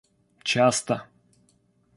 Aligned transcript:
часто 0.51 0.97